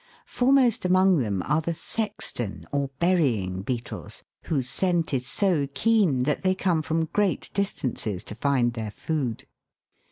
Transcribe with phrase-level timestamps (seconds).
[0.25, 6.41] Foremost among them are the Sexton, or burying beetles, whose scent is so keen that
[6.41, 9.45] they come from great distances to find their food.